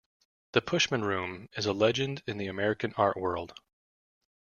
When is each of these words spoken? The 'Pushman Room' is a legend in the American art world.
The 0.53 0.63
'Pushman 0.63 1.03
Room' 1.03 1.47
is 1.55 1.67
a 1.67 1.73
legend 1.73 2.23
in 2.25 2.39
the 2.39 2.47
American 2.47 2.91
art 2.97 3.15
world. 3.17 3.53